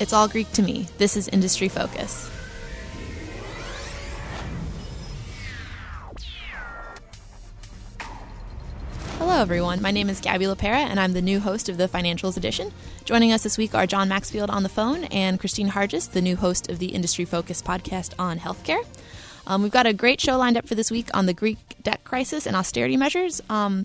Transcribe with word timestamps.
It's 0.00 0.12
all 0.12 0.28
Greek 0.28 0.50
to 0.52 0.62
me. 0.62 0.86
This 0.98 1.16
is 1.16 1.26
Industry 1.26 1.68
Focus. 1.68 2.30
Hello, 9.18 9.42
everyone. 9.42 9.82
My 9.82 9.90
name 9.90 10.08
is 10.08 10.20
Gaby 10.20 10.44
Lapera, 10.44 10.76
and 10.76 11.00
I'm 11.00 11.14
the 11.14 11.20
new 11.20 11.40
host 11.40 11.68
of 11.68 11.78
the 11.78 11.88
Financials 11.88 12.36
Edition. 12.36 12.72
Joining 13.04 13.32
us 13.32 13.42
this 13.42 13.58
week 13.58 13.74
are 13.74 13.86
John 13.86 14.08
Maxfield 14.08 14.50
on 14.50 14.62
the 14.62 14.68
phone 14.68 15.04
and 15.06 15.40
Kristine 15.40 15.70
Harjes, 15.70 16.12
the 16.12 16.22
new 16.22 16.36
host 16.36 16.70
of 16.70 16.78
the 16.78 16.94
Industry 16.94 17.24
Focus 17.24 17.60
podcast 17.60 18.14
on 18.20 18.38
healthcare. 18.38 18.84
Um, 19.48 19.62
we've 19.64 19.72
got 19.72 19.86
a 19.86 19.92
great 19.92 20.20
show 20.20 20.38
lined 20.38 20.56
up 20.56 20.68
for 20.68 20.76
this 20.76 20.92
week 20.92 21.08
on 21.12 21.26
the 21.26 21.34
Greek 21.34 21.58
debt 21.82 22.04
crisis 22.04 22.46
and 22.46 22.54
austerity 22.54 22.96
measures. 22.96 23.42
Um, 23.50 23.84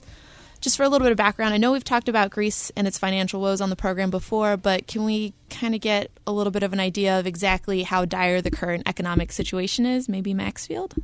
just 0.64 0.78
for 0.78 0.84
a 0.84 0.90
little 0.90 1.04
bit 1.04 1.12
of 1.12 1.18
background, 1.18 1.54
I 1.54 1.58
know 1.58 1.74
we've 1.74 1.84
talked 1.84 2.08
about 2.08 2.32
Greece 2.32 2.72
and 2.78 2.88
its 2.88 2.98
financial 2.98 3.42
woes 3.42 3.60
on 3.60 3.70
the 3.70 3.76
program 3.76 4.10
before, 4.10 4.56
but 4.56 4.88
can 4.88 5.04
we 5.04 5.34
kind 5.50 5.76
of 5.76 5.82
get 5.82 6.10
a 6.26 6.32
little 6.32 6.52
bit 6.52 6.64
of 6.64 6.72
an 6.72 6.80
idea 6.80 7.20
of 7.20 7.28
exactly 7.28 7.84
how 7.84 8.06
dire 8.06 8.42
the 8.42 8.50
current 8.50 8.84
economic 8.86 9.34
situation 9.34 9.86
is? 9.86 10.08
Maybe 10.08 10.34
Maxfield? 10.34 10.96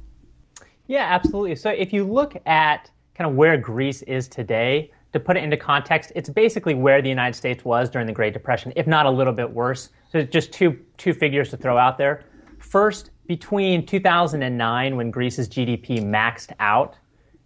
Yeah, 0.87 1.05
absolutely. 1.09 1.57
So 1.57 1.71
if 1.71 1.91
you 1.91 2.05
look 2.05 2.37
at 2.45 2.89
kind 3.15 3.29
of 3.29 3.35
where 3.35 3.57
Greece 3.57 4.01
is 4.03 4.29
today, 4.29 4.91
to 5.11 5.19
put 5.19 5.35
it 5.35 5.43
into 5.43 5.57
context, 5.57 6.13
it's 6.15 6.29
basically 6.29 6.73
where 6.73 7.01
the 7.01 7.09
United 7.09 7.35
States 7.35 7.65
was 7.65 7.89
during 7.89 8.07
the 8.07 8.13
Great 8.13 8.31
Depression, 8.31 8.71
if 8.77 8.87
not 8.87 9.05
a 9.05 9.09
little 9.09 9.33
bit 9.33 9.51
worse. 9.51 9.89
So 10.09 10.23
just 10.23 10.53
two 10.53 10.79
two 10.97 11.13
figures 11.13 11.49
to 11.49 11.57
throw 11.57 11.77
out 11.77 11.97
there. 11.97 12.23
First, 12.59 13.11
between 13.27 13.85
2009 13.85 14.95
when 14.95 15.11
Greece's 15.11 15.49
GDP 15.49 16.01
maxed 16.01 16.53
out 16.59 16.95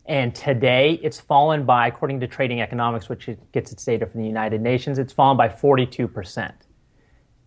and 0.05 0.35
today, 0.35 0.99
it's 1.02 1.20
fallen 1.20 1.66
by, 1.66 1.88
according 1.88 2.20
to 2.20 2.27
Trading 2.27 2.62
Economics, 2.62 3.07
which 3.07 3.30
gets 3.53 3.71
its 3.71 3.85
data 3.85 4.05
from 4.05 4.21
the 4.21 4.27
United 4.27 4.62
Nations, 4.62 4.99
it's 4.99 5.13
fallen 5.13 5.38
by 5.38 5.48
42%. 5.48 6.52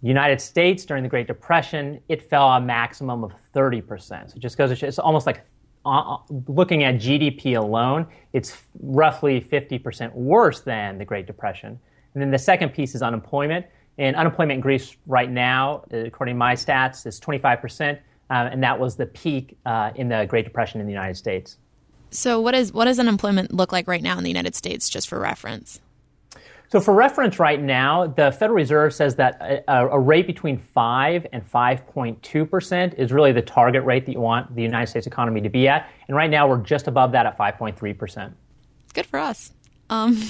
United 0.02 0.40
States, 0.40 0.84
during 0.84 1.02
the 1.02 1.08
Great 1.08 1.26
Depression, 1.26 2.00
it 2.08 2.22
fell 2.22 2.48
a 2.52 2.60
maximum 2.60 3.24
of 3.24 3.32
30%. 3.54 4.30
So 4.30 4.36
it 4.36 4.38
just 4.38 4.56
goes, 4.56 4.70
it's 4.82 4.98
almost 4.98 5.26
like 5.26 5.42
uh, 5.84 6.14
uh 6.14 6.18
looking 6.48 6.84
at 6.84 6.96
GDP 6.96 7.56
alone, 7.56 8.06
it's 8.32 8.64
roughly 8.80 9.40
50% 9.40 10.12
worse 10.14 10.60
than 10.60 10.98
the 10.98 11.04
Great 11.04 11.26
Depression. 11.26 11.78
And 12.14 12.22
then 12.22 12.30
the 12.30 12.38
second 12.38 12.70
piece 12.70 12.94
is 12.94 13.02
unemployment. 13.02 13.66
And 13.98 14.16
unemployment 14.16 14.56
in 14.56 14.60
Greece 14.60 14.96
right 15.06 15.30
now, 15.30 15.84
according 15.90 16.34
to 16.34 16.38
my 16.38 16.54
stats, 16.54 17.06
is 17.06 17.20
25%. 17.20 17.98
Uh, 18.28 18.48
and 18.50 18.62
that 18.62 18.78
was 18.78 18.96
the 18.96 19.06
peak 19.06 19.56
uh, 19.66 19.90
in 19.94 20.08
the 20.08 20.26
Great 20.26 20.44
Depression 20.44 20.80
in 20.80 20.86
the 20.86 20.92
United 20.92 21.16
States. 21.16 21.58
So, 22.10 22.40
what 22.40 22.54
is 22.54 22.72
what 22.72 22.86
does 22.86 22.98
unemployment 22.98 23.52
look 23.52 23.72
like 23.72 23.86
right 23.86 24.02
now 24.02 24.16
in 24.18 24.24
the 24.24 24.30
United 24.30 24.54
States, 24.54 24.88
just 24.88 25.08
for 25.08 25.18
reference? 25.18 25.80
So, 26.68 26.80
for 26.80 26.94
reference, 26.94 27.38
right 27.38 27.60
now, 27.60 28.08
the 28.08 28.32
Federal 28.32 28.56
Reserve 28.56 28.92
says 28.92 29.16
that 29.16 29.64
a, 29.68 29.86
a 29.88 29.98
rate 29.98 30.26
between 30.26 30.58
five 30.58 31.26
and 31.32 31.46
five 31.46 31.86
point 31.88 32.22
two 32.22 32.44
percent 32.44 32.94
is 32.96 33.12
really 33.12 33.32
the 33.32 33.42
target 33.42 33.84
rate 33.84 34.06
that 34.06 34.12
you 34.12 34.20
want 34.20 34.54
the 34.54 34.62
United 34.62 34.88
States 34.88 35.06
economy 35.06 35.40
to 35.40 35.48
be 35.48 35.68
at, 35.68 35.88
and 36.08 36.16
right 36.16 36.30
now 36.30 36.48
we're 36.48 36.58
just 36.58 36.88
above 36.88 37.12
that 37.12 37.26
at 37.26 37.36
five 37.36 37.56
point 37.56 37.78
three 37.78 37.92
percent. 37.92 38.34
It's 38.84 38.92
good 38.92 39.06
for 39.06 39.18
us. 39.18 39.52
Um, 39.90 40.20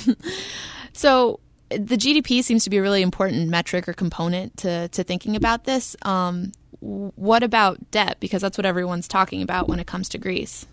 so, 0.92 1.40
the 1.70 1.96
GDP 1.96 2.42
seems 2.44 2.64
to 2.64 2.70
be 2.70 2.76
a 2.76 2.82
really 2.82 3.02
important 3.02 3.48
metric 3.48 3.88
or 3.88 3.94
component 3.94 4.56
to 4.58 4.88
to 4.88 5.04
thinking 5.04 5.36
about 5.36 5.64
this. 5.64 5.96
Um, 6.02 6.52
what 6.80 7.42
about 7.42 7.90
debt? 7.90 8.18
Because 8.20 8.42
that's 8.42 8.58
what 8.58 8.66
everyone's 8.66 9.08
talking 9.08 9.40
about 9.40 9.68
when 9.68 9.78
it 9.78 9.86
comes 9.86 10.10
to 10.10 10.18
Greece. 10.18 10.66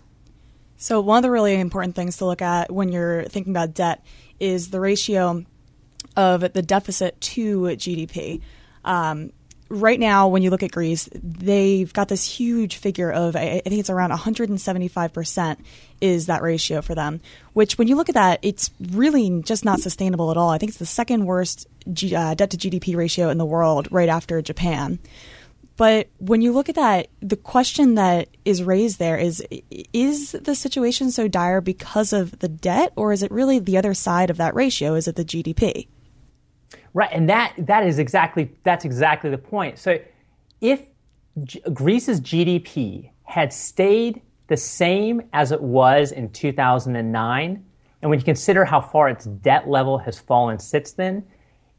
So, 0.76 1.00
one 1.00 1.18
of 1.18 1.22
the 1.22 1.30
really 1.30 1.58
important 1.58 1.94
things 1.94 2.18
to 2.18 2.26
look 2.26 2.42
at 2.42 2.70
when 2.70 2.90
you're 2.90 3.24
thinking 3.24 3.52
about 3.52 3.74
debt 3.74 4.04
is 4.40 4.70
the 4.70 4.80
ratio 4.80 5.44
of 6.16 6.40
the 6.52 6.62
deficit 6.62 7.20
to 7.20 7.62
GDP. 7.62 8.40
Um, 8.84 9.32
right 9.68 9.98
now, 9.98 10.28
when 10.28 10.42
you 10.42 10.50
look 10.50 10.62
at 10.62 10.70
Greece, 10.70 11.08
they've 11.12 11.92
got 11.92 12.08
this 12.08 12.24
huge 12.24 12.76
figure 12.76 13.10
of, 13.10 13.36
I 13.36 13.60
think 13.64 13.80
it's 13.80 13.90
around 13.90 14.10
175% 14.10 15.56
is 16.00 16.26
that 16.26 16.42
ratio 16.42 16.82
for 16.82 16.94
them, 16.94 17.20
which 17.52 17.78
when 17.78 17.88
you 17.88 17.96
look 17.96 18.08
at 18.08 18.14
that, 18.14 18.40
it's 18.42 18.70
really 18.92 19.42
just 19.42 19.64
not 19.64 19.80
sustainable 19.80 20.30
at 20.30 20.36
all. 20.36 20.50
I 20.50 20.58
think 20.58 20.70
it's 20.70 20.78
the 20.78 20.86
second 20.86 21.24
worst 21.24 21.66
G, 21.92 22.14
uh, 22.14 22.34
debt 22.34 22.50
to 22.50 22.56
GDP 22.56 22.96
ratio 22.96 23.30
in 23.30 23.38
the 23.38 23.44
world, 23.44 23.88
right 23.90 24.08
after 24.08 24.40
Japan. 24.42 24.98
But 25.76 26.08
when 26.18 26.40
you 26.40 26.52
look 26.52 26.68
at 26.68 26.76
that, 26.76 27.08
the 27.20 27.36
question 27.36 27.94
that 27.94 28.28
is 28.44 28.62
raised 28.62 28.98
there 28.98 29.16
is 29.16 29.44
is 29.92 30.32
the 30.32 30.54
situation 30.54 31.10
so 31.10 31.26
dire 31.26 31.60
because 31.60 32.12
of 32.12 32.38
the 32.38 32.48
debt, 32.48 32.92
or 32.96 33.12
is 33.12 33.22
it 33.22 33.30
really 33.30 33.58
the 33.58 33.76
other 33.76 33.94
side 33.94 34.30
of 34.30 34.36
that 34.36 34.54
ratio? 34.54 34.94
Is 34.94 35.08
it 35.08 35.16
the 35.16 35.24
GDP? 35.24 35.88
Right, 36.92 37.10
and 37.12 37.28
that 37.28 37.54
that 37.58 37.84
is 37.84 37.98
exactly 37.98 38.52
that's 38.62 38.84
exactly 38.84 39.30
the 39.30 39.38
point. 39.38 39.78
So 39.78 39.98
if 40.60 40.80
G- 41.42 41.60
Greece's 41.72 42.20
GDP 42.20 43.10
had 43.24 43.52
stayed 43.52 44.22
the 44.46 44.56
same 44.56 45.22
as 45.32 45.50
it 45.50 45.60
was 45.60 46.12
in 46.12 46.30
2009, 46.30 47.64
and 48.02 48.10
when 48.10 48.18
you 48.18 48.24
consider 48.24 48.64
how 48.64 48.80
far 48.80 49.08
its 49.08 49.24
debt 49.24 49.68
level 49.68 49.98
has 49.98 50.20
fallen 50.20 50.60
since 50.60 50.92
then, 50.92 51.24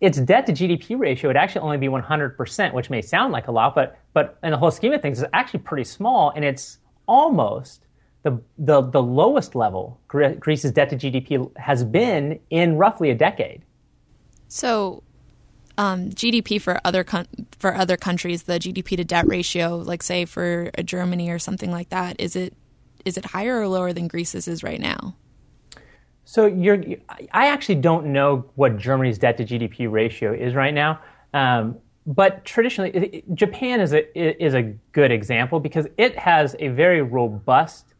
its 0.01 0.19
debt 0.19 0.45
to 0.47 0.53
GDP 0.53 0.99
ratio 0.99 1.29
would 1.29 1.37
actually 1.37 1.61
only 1.61 1.77
be 1.77 1.87
100%, 1.87 2.73
which 2.73 2.89
may 2.89 3.01
sound 3.01 3.31
like 3.31 3.47
a 3.47 3.51
lot, 3.51 3.75
but, 3.75 3.97
but 4.13 4.37
in 4.43 4.51
the 4.51 4.57
whole 4.57 4.71
scheme 4.71 4.93
of 4.93 5.01
things, 5.01 5.21
it's 5.21 5.29
actually 5.33 5.61
pretty 5.61 5.85
small, 5.85 6.31
and 6.35 6.43
it's 6.43 6.79
almost 7.07 7.85
the, 8.23 8.41
the, 8.57 8.81
the 8.81 9.01
lowest 9.01 9.55
level 9.55 9.99
Greece's 10.07 10.71
debt 10.71 10.89
to 10.89 10.97
GDP 10.97 11.55
has 11.57 11.83
been 11.83 12.39
in 12.49 12.77
roughly 12.77 13.09
a 13.09 13.15
decade. 13.15 13.63
So, 14.47 15.03
um, 15.77 16.09
GDP 16.09 16.61
for 16.61 16.79
other 16.85 17.03
con- 17.03 17.27
for 17.59 17.75
other 17.75 17.97
countries, 17.97 18.43
the 18.43 18.59
GDP 18.59 18.95
to 18.97 19.03
debt 19.03 19.27
ratio, 19.27 19.77
like 19.77 20.01
say 20.01 20.25
for 20.25 20.71
Germany 20.83 21.29
or 21.29 21.39
something 21.39 21.69
like 21.71 21.89
that, 21.89 22.19
is 22.19 22.35
it 22.35 22.53
is 23.03 23.17
it 23.17 23.25
higher 23.25 23.59
or 23.59 23.67
lower 23.67 23.93
than 23.93 24.07
Greece's 24.07 24.47
is 24.47 24.63
right 24.63 24.79
now? 24.79 25.15
So 26.25 26.47
you're, 26.47 26.83
I 27.31 27.47
actually 27.47 27.75
don't 27.75 28.07
know 28.07 28.49
what 28.55 28.77
Germany's 28.77 29.19
debt 29.19 29.37
to 29.37 29.45
GDP 29.45 29.89
ratio 29.89 30.33
is 30.33 30.55
right 30.55 30.73
now. 30.73 30.99
Um, 31.33 31.77
but 32.07 32.45
traditionally, 32.45 33.23
Japan 33.33 33.79
is 33.81 33.93
a 33.93 34.43
is 34.43 34.53
a 34.53 34.61
good 34.91 35.11
example 35.11 35.59
because 35.59 35.87
it 35.97 36.15
has 36.17 36.55
a 36.59 36.67
very 36.67 37.01
robust 37.01 37.95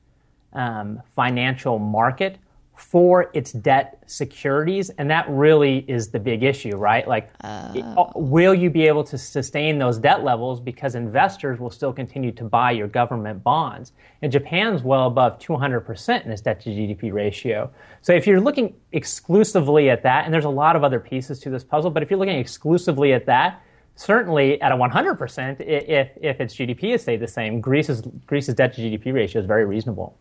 um, 0.53 1.02
financial 1.16 1.80
market 1.80 2.38
for 2.75 3.30
its 3.34 3.52
debt 3.52 4.03
securities, 4.06 4.90
and 4.91 5.09
that 5.09 5.25
really 5.30 5.80
is 5.88 6.09
the 6.09 6.19
big 6.19 6.44
issue, 6.44 6.75
right? 6.75 7.08
Like, 7.08 7.31
uh, 7.41 8.06
will 8.16 8.53
you 8.53 8.69
be 8.69 8.88
able 8.88 9.03
to 9.06 9.18
sustain 9.18 9.80
those 9.80 9.97
debt 9.97 10.24
levels 10.24 10.59
because 10.59 10.96
investors 10.96 11.59
will 11.59 11.69
still 11.69 11.94
continue 11.94 12.31
to 12.34 12.44
buy 12.44 12.72
your 12.72 12.88
government 12.88 13.44
bonds? 13.44 13.94
And 14.22 14.31
Japan's 14.31 14.84
well 14.84 15.08
above 15.08 15.40
200% 15.40 16.25
in 16.25 16.31
its 16.31 16.41
debt 16.41 16.59
to 16.62 16.69
GDP 16.69 17.13
ratio. 17.13 17.72
So 18.02 18.13
if 18.13 18.28
you're 18.28 18.41
looking 18.41 18.75
exclusively 18.92 19.90
at 19.90 20.03
that, 20.03 20.25
and 20.25 20.34
there's 20.34 20.46
a 20.46 20.50
lot 20.50 20.75
of 20.75 20.84
other 20.84 21.00
pieces 21.00 21.40
to 21.40 21.50
this 21.50 21.63
puzzle, 21.63 21.92
but 21.92 22.03
if 22.03 22.09
you're 22.09 22.19
looking 22.19 22.40
exclusively 22.40 23.13
at 23.13 23.25
that, 23.28 23.62
certainly 23.96 24.62
at 24.62 24.72
a 24.72 24.75
100%, 24.75 25.62
if, 25.62 26.09
if 26.22 26.42
its 26.42 26.56
GDP 26.56 26.96
is 26.96 27.02
stayed 27.02 27.22
the 27.22 27.28
same, 27.28 27.62
Greece's, 27.62 28.02
Greece's 28.28 28.56
debt 28.56 28.74
to 28.75 28.81
GDP 28.81 29.13
ratio 29.13 29.42
is 29.42 29.47
very 29.47 29.66
reasonable. 29.66 30.18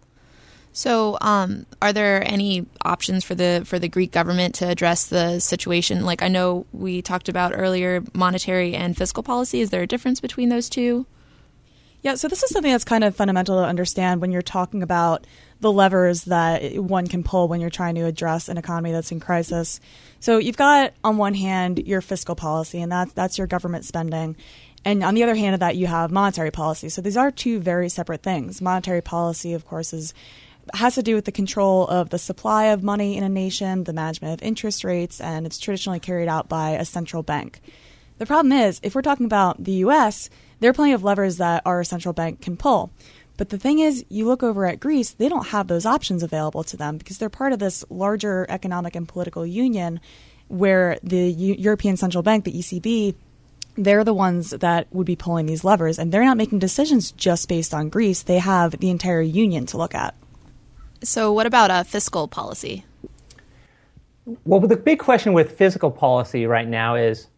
So, 0.76 1.16
um, 1.20 1.66
are 1.80 1.92
there 1.92 2.28
any 2.28 2.66
options 2.84 3.22
for 3.22 3.36
the 3.36 3.62
for 3.64 3.78
the 3.78 3.88
Greek 3.88 4.10
government 4.10 4.56
to 4.56 4.68
address 4.68 5.06
the 5.06 5.38
situation? 5.38 6.04
Like 6.04 6.20
I 6.20 6.26
know 6.26 6.66
we 6.72 7.00
talked 7.00 7.28
about 7.28 7.52
earlier, 7.54 8.02
monetary 8.12 8.74
and 8.74 8.96
fiscal 8.96 9.22
policy. 9.22 9.60
Is 9.60 9.70
there 9.70 9.82
a 9.82 9.86
difference 9.86 10.18
between 10.20 10.48
those 10.48 10.68
two? 10.68 11.06
Yeah, 12.02 12.16
so 12.16 12.26
this 12.26 12.42
is 12.42 12.50
something 12.50 12.72
that's 12.72 12.84
kind 12.84 13.04
of 13.04 13.14
fundamental 13.14 13.62
to 13.62 13.64
understand 13.64 14.20
when 14.20 14.32
you're 14.32 14.42
talking 14.42 14.82
about 14.82 15.26
the 15.60 15.72
levers 15.72 16.24
that 16.24 16.76
one 16.76 17.06
can 17.06 17.22
pull 17.22 17.46
when 17.46 17.60
you're 17.60 17.70
trying 17.70 17.94
to 17.94 18.04
address 18.04 18.48
an 18.48 18.58
economy 18.58 18.90
that's 18.90 19.12
in 19.12 19.20
crisis. 19.20 19.78
So 20.18 20.38
you've 20.38 20.56
got 20.56 20.92
on 21.04 21.18
one 21.18 21.34
hand 21.34 21.78
your 21.86 22.00
fiscal 22.00 22.34
policy, 22.34 22.82
and 22.82 22.90
that's 22.90 23.12
that's 23.12 23.38
your 23.38 23.46
government 23.46 23.84
spending. 23.84 24.34
And 24.84 25.04
on 25.04 25.14
the 25.14 25.22
other 25.22 25.36
hand 25.36 25.54
of 25.54 25.60
that, 25.60 25.76
you 25.76 25.86
have 25.86 26.10
monetary 26.10 26.50
policy. 26.50 26.88
So 26.88 27.00
these 27.00 27.16
are 27.16 27.30
two 27.30 27.60
very 27.60 27.88
separate 27.88 28.24
things. 28.24 28.60
Monetary 28.60 29.00
policy, 29.02 29.54
of 29.54 29.64
course, 29.64 29.92
is 29.92 30.12
has 30.72 30.94
to 30.94 31.02
do 31.02 31.14
with 31.14 31.24
the 31.24 31.32
control 31.32 31.86
of 31.88 32.10
the 32.10 32.18
supply 32.18 32.66
of 32.66 32.82
money 32.82 33.16
in 33.16 33.24
a 33.24 33.28
nation, 33.28 33.84
the 33.84 33.92
management 33.92 34.34
of 34.34 34.46
interest 34.46 34.84
rates, 34.84 35.20
and 35.20 35.46
it's 35.46 35.58
traditionally 35.58 36.00
carried 36.00 36.28
out 36.28 36.48
by 36.48 36.70
a 36.70 36.84
central 36.84 37.22
bank. 37.22 37.60
The 38.18 38.26
problem 38.26 38.52
is, 38.52 38.80
if 38.82 38.94
we're 38.94 39.02
talking 39.02 39.26
about 39.26 39.62
the 39.62 39.72
US, 39.84 40.30
there 40.60 40.70
are 40.70 40.74
plenty 40.74 40.92
of 40.92 41.04
levers 41.04 41.36
that 41.38 41.62
our 41.66 41.84
central 41.84 42.12
bank 42.12 42.40
can 42.40 42.56
pull. 42.56 42.90
But 43.36 43.48
the 43.48 43.58
thing 43.58 43.80
is, 43.80 44.04
you 44.08 44.26
look 44.26 44.42
over 44.42 44.64
at 44.66 44.80
Greece, 44.80 45.10
they 45.10 45.28
don't 45.28 45.48
have 45.48 45.66
those 45.66 45.84
options 45.84 46.22
available 46.22 46.62
to 46.64 46.76
them 46.76 46.98
because 46.98 47.18
they're 47.18 47.28
part 47.28 47.52
of 47.52 47.58
this 47.58 47.84
larger 47.90 48.46
economic 48.48 48.94
and 48.94 49.08
political 49.08 49.44
union 49.44 50.00
where 50.48 50.98
the 51.02 51.30
U- 51.30 51.56
European 51.58 51.96
Central 51.96 52.22
Bank, 52.22 52.44
the 52.44 52.52
ECB, 52.52 53.14
they're 53.76 54.04
the 54.04 54.14
ones 54.14 54.50
that 54.50 54.86
would 54.92 55.06
be 55.06 55.16
pulling 55.16 55.46
these 55.46 55.64
levers, 55.64 55.98
and 55.98 56.12
they're 56.12 56.24
not 56.24 56.36
making 56.36 56.60
decisions 56.60 57.10
just 57.12 57.48
based 57.48 57.74
on 57.74 57.88
Greece. 57.88 58.22
They 58.22 58.38
have 58.38 58.78
the 58.78 58.90
entire 58.90 59.20
union 59.20 59.66
to 59.66 59.78
look 59.78 59.94
at. 59.94 60.14
So, 61.04 61.32
what 61.32 61.46
about 61.46 61.70
a 61.70 61.84
fiscal 61.84 62.28
policy? 62.28 62.84
Well, 64.44 64.60
the 64.60 64.76
big 64.76 64.98
question 64.98 65.32
with 65.32 65.52
fiscal 65.52 65.90
policy 65.90 66.46
right 66.46 66.66
now 66.66 66.94
is 66.94 67.28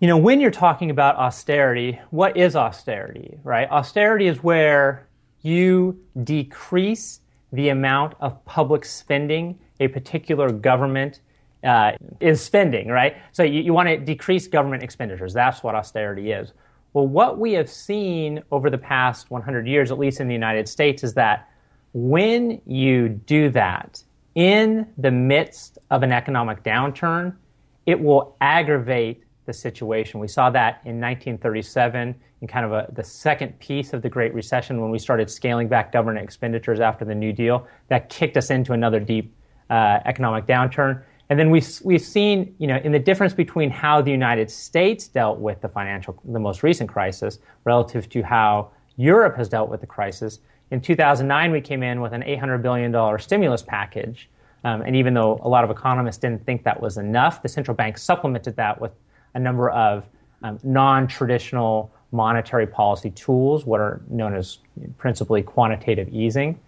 you 0.00 0.08
know, 0.08 0.18
when 0.18 0.40
you're 0.40 0.50
talking 0.50 0.90
about 0.90 1.16
austerity, 1.16 1.98
what 2.10 2.36
is 2.36 2.54
austerity, 2.54 3.38
right? 3.44 3.68
Austerity 3.70 4.26
is 4.26 4.42
where 4.42 5.08
you 5.40 5.98
decrease 6.24 7.20
the 7.52 7.70
amount 7.70 8.14
of 8.20 8.44
public 8.44 8.84
spending 8.84 9.58
a 9.80 9.88
particular 9.88 10.50
government 10.50 11.20
uh, 11.64 11.92
is 12.20 12.42
spending, 12.42 12.88
right? 12.88 13.16
So 13.32 13.42
you, 13.42 13.62
you 13.62 13.72
want 13.72 13.88
to 13.88 13.96
decrease 13.96 14.46
government 14.48 14.82
expenditures. 14.82 15.32
That's 15.32 15.62
what 15.62 15.74
austerity 15.74 16.30
is. 16.30 16.52
Well, 16.92 17.06
what 17.06 17.38
we 17.38 17.52
have 17.52 17.70
seen 17.70 18.42
over 18.50 18.68
the 18.68 18.78
past 18.78 19.30
100 19.30 19.66
years, 19.66 19.90
at 19.90 19.98
least 19.98 20.20
in 20.20 20.28
the 20.28 20.34
United 20.34 20.68
States, 20.68 21.04
is 21.04 21.14
that 21.14 21.48
when 21.96 22.60
you 22.66 23.08
do 23.08 23.48
that 23.48 24.02
in 24.34 24.86
the 24.98 25.10
midst 25.10 25.78
of 25.90 26.02
an 26.02 26.12
economic 26.12 26.62
downturn, 26.62 27.34
it 27.86 27.98
will 27.98 28.36
aggravate 28.42 29.24
the 29.46 29.52
situation. 29.54 30.20
We 30.20 30.28
saw 30.28 30.50
that 30.50 30.82
in 30.84 31.00
1937 31.00 32.14
in 32.42 32.46
kind 32.46 32.66
of 32.66 32.72
a, 32.72 32.92
the 32.92 33.02
second 33.02 33.58
piece 33.60 33.94
of 33.94 34.02
the 34.02 34.10
Great 34.10 34.34
Recession 34.34 34.82
when 34.82 34.90
we 34.90 34.98
started 34.98 35.30
scaling 35.30 35.68
back 35.68 35.90
government 35.90 36.22
expenditures 36.22 36.80
after 36.80 37.06
the 37.06 37.14
New 37.14 37.32
Deal. 37.32 37.66
That 37.88 38.10
kicked 38.10 38.36
us 38.36 38.50
into 38.50 38.74
another 38.74 39.00
deep 39.00 39.34
uh, 39.70 40.00
economic 40.04 40.44
downturn. 40.44 41.02
And 41.30 41.40
then 41.40 41.48
we, 41.48 41.62
we've 41.82 42.02
seen, 42.02 42.54
you 42.58 42.66
know, 42.66 42.76
in 42.76 42.92
the 42.92 42.98
difference 42.98 43.32
between 43.32 43.70
how 43.70 44.02
the 44.02 44.10
United 44.10 44.50
States 44.50 45.08
dealt 45.08 45.38
with 45.38 45.62
the 45.62 45.68
financial, 45.70 46.20
the 46.26 46.40
most 46.40 46.62
recent 46.62 46.90
crisis 46.90 47.38
relative 47.64 48.06
to 48.10 48.22
how 48.22 48.70
Europe 48.98 49.34
has 49.38 49.48
dealt 49.48 49.70
with 49.70 49.80
the 49.80 49.86
crisis. 49.86 50.40
In 50.70 50.80
2009, 50.80 51.52
we 51.52 51.60
came 51.60 51.82
in 51.82 52.00
with 52.00 52.12
an 52.12 52.22
$800 52.22 52.62
billion 52.62 53.18
stimulus 53.18 53.62
package. 53.62 54.28
Um, 54.64 54.82
and 54.82 54.96
even 54.96 55.14
though 55.14 55.38
a 55.42 55.48
lot 55.48 55.62
of 55.62 55.70
economists 55.70 56.18
didn't 56.18 56.44
think 56.44 56.64
that 56.64 56.80
was 56.80 56.96
enough, 56.96 57.42
the 57.42 57.48
central 57.48 57.74
bank 57.74 57.98
supplemented 57.98 58.56
that 58.56 58.80
with 58.80 58.92
a 59.34 59.38
number 59.38 59.70
of 59.70 60.04
um, 60.42 60.58
non 60.64 61.06
traditional 61.06 61.92
monetary 62.10 62.66
policy 62.66 63.10
tools, 63.10 63.64
what 63.64 63.80
are 63.80 64.00
known 64.08 64.34
as 64.34 64.58
principally 64.98 65.42
quantitative 65.42 66.08
easing. 66.08 66.58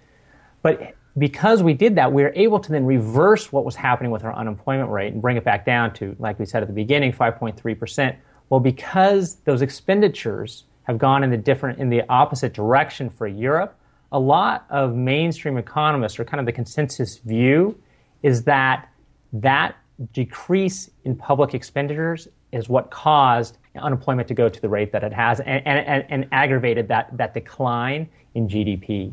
But 0.62 0.95
because 1.17 1.62
we 1.62 1.75
did 1.75 1.97
that, 1.97 2.12
we 2.12 2.23
were 2.23 2.33
able 2.37 2.61
to 2.61 2.71
then 2.71 2.85
reverse 2.85 3.50
what 3.50 3.65
was 3.65 3.75
happening 3.75 4.12
with 4.12 4.25
our 4.25 4.35
unemployment 4.35 4.91
rate 4.91 5.12
and 5.12 5.23
bring 5.23 5.37
it 5.37 5.45
back 5.45 5.65
down 5.65 5.93
to, 5.95 6.15
like 6.19 6.39
we 6.39 6.47
said 6.47 6.62
at 6.62 6.69
the 6.69 6.75
beginning, 6.75 7.12
5.3%. 7.12 8.17
Well, 8.50 8.61
because 8.61 9.37
those 9.45 9.62
expenditures 9.62 10.65
have 10.85 10.99
gone 10.99 11.25
in 11.25 11.31
the 11.31 11.37
different, 11.37 11.79
in 11.79 11.91
the 11.91 12.03
opposite 12.09 12.53
direction 12.53 13.11
for 13.11 13.27
Europe, 13.27 13.77
a 14.10 14.19
lot 14.19 14.66
of 14.70 14.94
mainstream 14.94 15.56
economists, 15.56 16.19
or 16.19 16.25
kind 16.25 16.40
of 16.40 16.46
the 16.46 16.52
consensus 16.52 17.19
view, 17.19 17.78
is 18.22 18.44
that 18.44 18.88
that 19.32 19.76
decrease 20.12 20.90
in 21.05 21.16
public 21.16 21.55
expenditures 21.55 22.28
is 22.52 22.69
what 22.69 22.90
caused 22.90 23.58
unemployment 23.76 24.28
to 24.28 24.34
go 24.34 24.49
to 24.49 24.60
the 24.60 24.69
rate 24.69 24.93
that 24.93 25.05
it 25.05 25.12
has 25.12 25.40
and, 25.40 25.66
and, 25.66 26.05
and 26.08 26.26
aggravated 26.32 26.88
that, 26.88 27.16
that 27.16 27.34
decline 27.34 28.08
in 28.34 28.49
GDP. 28.49 29.12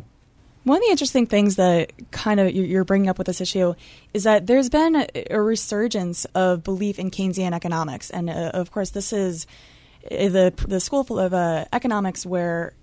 One 0.64 0.78
of 0.78 0.84
the 0.84 0.90
interesting 0.90 1.28
things 1.28 1.58
that 1.58 1.92
kind 2.10 2.40
of 2.40 2.52
you're 2.52 2.84
bringing 2.84 3.08
up 3.08 3.20
with 3.20 3.28
this 3.28 3.40
issue 3.40 3.76
is 4.16 4.24
that 4.24 4.48
there's 4.48 4.70
been 4.70 5.06
a 5.30 5.40
resurgence 5.40 6.26
of 6.34 6.64
belief 6.64 6.98
in 6.98 7.12
Keynesian 7.12 7.54
economics, 7.54 8.10
and 8.10 8.32
uh, 8.32 8.50
of 8.52 8.72
course, 8.72 8.90
this 8.90 9.14
is 9.14 9.46
uh, 10.06 10.28
the 10.28 10.54
the 10.68 10.80
school 10.80 11.20
of 11.20 11.36
uh, 11.36 11.66
economics 11.72 12.26
where 12.26 12.74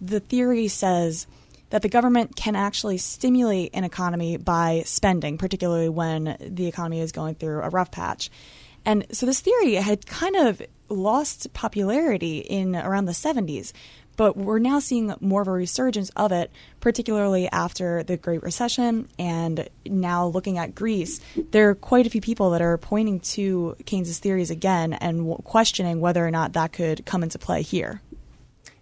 the 0.00 0.20
theory 0.20 0.66
says 0.68 1.26
that 1.70 1.82
the 1.82 1.88
government 1.88 2.36
can 2.36 2.56
actually 2.56 2.98
stimulate 2.98 3.70
an 3.74 3.84
economy 3.84 4.36
by 4.36 4.82
spending, 4.86 5.38
particularly 5.38 5.88
when 5.88 6.36
the 6.40 6.66
economy 6.66 7.00
is 7.00 7.12
going 7.12 7.34
through 7.34 7.62
a 7.62 7.68
rough 7.68 7.90
patch. 7.90 8.30
And 8.84 9.06
so 9.12 9.26
this 9.26 9.40
theory 9.40 9.74
had 9.74 10.06
kind 10.06 10.36
of 10.36 10.62
lost 10.88 11.52
popularity 11.52 12.38
in 12.38 12.74
around 12.74 13.04
the 13.04 13.12
70s 13.12 13.72
but 14.20 14.36
we're 14.36 14.58
now 14.58 14.78
seeing 14.80 15.14
more 15.20 15.40
of 15.40 15.48
a 15.48 15.52
resurgence 15.52 16.10
of 16.10 16.30
it, 16.30 16.50
particularly 16.80 17.48
after 17.48 18.02
the 18.02 18.18
Great 18.18 18.42
Recession 18.42 19.08
and 19.18 19.66
now 19.86 20.26
looking 20.26 20.58
at 20.58 20.74
Greece. 20.74 21.20
There 21.52 21.70
are 21.70 21.74
quite 21.74 22.06
a 22.06 22.10
few 22.10 22.20
people 22.20 22.50
that 22.50 22.60
are 22.60 22.76
pointing 22.76 23.20
to 23.20 23.76
Keynes's 23.86 24.18
theories 24.18 24.50
again 24.50 24.92
and 24.92 25.42
questioning 25.44 26.02
whether 26.02 26.22
or 26.22 26.30
not 26.30 26.52
that 26.52 26.74
could 26.74 27.06
come 27.06 27.22
into 27.22 27.38
play 27.38 27.62
here. 27.62 28.02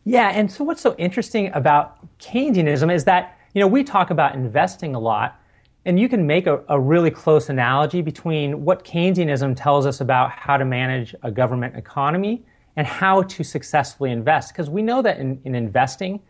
Yeah, 0.09 0.31
and 0.31 0.51
so 0.51 0.65
what's 0.65 0.81
so 0.81 0.95
interesting 0.97 1.53
about 1.53 1.99
Keynesianism 2.19 2.91
is 2.91 3.05
that, 3.05 3.37
you 3.53 3.61
know, 3.61 3.67
we 3.67 3.85
talk 3.85 4.09
about 4.09 4.35
investing 4.35 4.95
a 4.95 4.99
lot, 4.99 5.39
and 5.85 6.01
you 6.01 6.09
can 6.09 6.27
make 6.27 6.47
a, 6.47 6.65
a, 6.71 6.81
really 6.81 7.11
close 7.11 7.51
analogy 7.51 8.01
between 8.01 8.65
what 8.65 8.87
Keynesianism 8.87 9.55
tells 9.55 9.85
us 9.85 10.01
about 10.01 10.31
how 10.31 10.57
to 10.57 10.65
manage 10.65 11.15
a 11.25 11.31
government 11.31 11.77
economy 11.77 12.43
and 12.77 12.87
how 12.87 13.21
to 13.25 13.45
successfully 13.45 14.11
invest. 14.11 14.55
Because 14.55 14.71
we 14.71 14.81
know 14.81 15.03
that 15.03 15.19
in, 15.19 15.43
in 15.45 15.55
investing, 15.55 16.23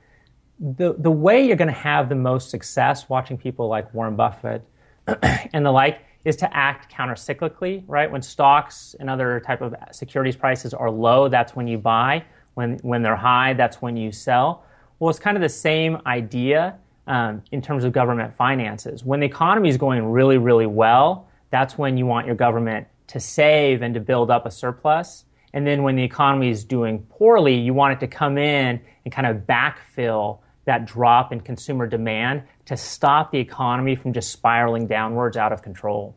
the, 0.59 0.97
the 0.99 1.11
way 1.13 1.47
you're 1.47 1.57
going 1.57 1.69
to 1.69 1.73
have 1.73 2.09
the 2.09 2.17
most 2.17 2.51
success, 2.51 3.09
watching 3.09 3.39
people 3.39 3.69
like 3.69 3.95
Warren 3.95 4.17
Buffett 4.17 4.65
and 5.53 5.65
the 5.65 5.71
like, 5.71 6.01
is 6.25 6.35
to 6.35 6.57
act 6.57 6.93
countercyclically, 6.93 7.85
right? 7.87 8.11
When 8.11 8.23
stocks 8.23 8.97
and 8.99 9.09
other 9.09 9.39
type 9.39 9.61
of 9.61 9.73
securities 9.93 10.35
prices 10.35 10.75
are 10.75 10.91
low, 10.91 11.29
that's 11.29 11.55
when 11.55 11.69
you 11.69 11.79
buy. 11.79 12.25
When, 12.59 12.77
when 12.79 13.03
they're 13.03 13.15
high, 13.15 13.53
that's 13.53 13.81
when 13.81 13.97
you 13.97 14.11
sell. 14.11 14.65
Well, 14.99 15.11
it's 15.11 15.21
kind 15.21 15.37
of 15.37 15.43
the 15.45 15.49
same 15.49 15.99
idea 16.07 16.77
um, 17.07 17.45
in 17.53 17.63
terms 17.63 17.85
of 17.85 17.93
government 17.93 18.35
finances. 18.35 19.05
When 19.05 19.21
the 19.21 19.27
economy 19.27 19.69
is 19.69 19.77
going 19.77 20.05
really, 20.05 20.39
really 20.39 20.67
well, 20.67 21.29
that's 21.51 21.79
when 21.79 21.97
you 21.97 22.05
want 22.05 22.27
your 22.27 22.35
government 22.35 22.89
to 23.07 23.21
save 23.21 23.83
and 23.83 23.95
to 23.95 24.01
build 24.01 24.29
up 24.29 24.45
a 24.45 24.51
surplus. 24.51 25.25
And 25.53 25.65
then 25.69 25.85
when 25.85 25.95
the 25.95 26.03
economy 26.03 26.51
is 26.51 26.65
doing 26.65 27.07
poorly, 27.11 27.55
you 27.55 27.75
want 27.75 27.93
it 27.93 28.01
to 28.01 28.09
come 28.09 28.39
in 28.39 28.81
and 29.05 29.15
kind 29.15 29.29
of 29.29 29.47
backfill 29.47 30.41
that 30.65 30.85
drop 30.85 31.33
in 31.33 31.41
consumer 31.41 31.87
demand 31.87 32.43
to 32.67 32.77
stop 32.77 33.31
the 33.31 33.39
economy 33.39 33.95
from 33.95 34.13
just 34.13 34.33
spiraling 34.33 34.89
downwards 34.89 35.37
out 35.37 35.53
of 35.53 35.63
control. 35.63 36.17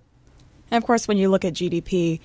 And 0.71 0.81
of 0.81 0.87
course, 0.87 1.07
when 1.07 1.19
you 1.19 1.29
look 1.29 1.45
at 1.45 1.53
GDP, 1.53 2.19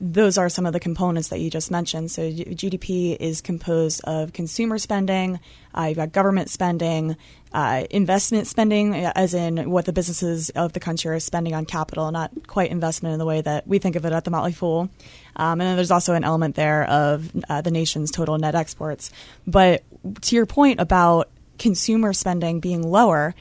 those 0.00 0.38
are 0.38 0.48
some 0.48 0.66
of 0.66 0.72
the 0.72 0.80
components 0.80 1.28
that 1.28 1.40
you 1.40 1.50
just 1.50 1.70
mentioned. 1.70 2.10
So 2.10 2.30
GDP 2.30 3.16
is 3.18 3.40
composed 3.40 4.00
of 4.04 4.32
consumer 4.32 4.78
spending, 4.78 5.40
uh, 5.76 5.84
you've 5.84 5.96
got 5.96 6.12
government 6.12 6.50
spending, 6.50 7.16
uh, 7.52 7.84
investment 7.90 8.46
spending, 8.46 8.94
as 8.94 9.34
in 9.34 9.70
what 9.70 9.86
the 9.86 9.92
businesses 9.92 10.50
of 10.50 10.72
the 10.72 10.80
country 10.80 11.14
are 11.14 11.20
spending 11.20 11.54
on 11.54 11.64
capital, 11.64 12.10
not 12.10 12.30
quite 12.46 12.70
investment 12.70 13.12
in 13.12 13.18
the 13.18 13.24
way 13.24 13.40
that 13.40 13.66
we 13.66 13.78
think 13.78 13.96
of 13.96 14.04
it 14.04 14.12
at 14.12 14.24
the 14.24 14.30
Motley 14.30 14.52
Fool. 14.52 14.90
Um, 15.36 15.60
and 15.60 15.62
then 15.62 15.76
there's 15.76 15.90
also 15.90 16.14
an 16.14 16.24
element 16.24 16.56
there 16.56 16.84
of 16.84 17.30
uh, 17.48 17.60
the 17.60 17.70
nation's 17.70 18.10
total 18.10 18.38
net 18.38 18.54
exports. 18.54 19.10
But 19.46 19.82
to 20.22 20.36
your 20.36 20.46
point 20.46 20.80
about 20.80 21.28
consumer 21.58 22.12
spending 22.12 22.60
being 22.60 22.82
lower, 22.82 23.34